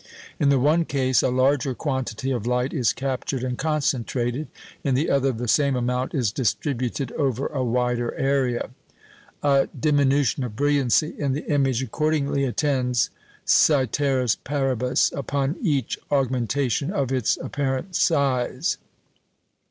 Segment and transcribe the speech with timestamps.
[0.39, 4.47] In the one case, a larger quantity of light is captured and concentrated;
[4.83, 8.71] in the other, the same amount is distributed over a wider area.
[9.43, 13.11] A diminution of brilliancy in the image accordingly attends,
[13.45, 18.79] coeteris paribus, upon each augmentation of its apparent size.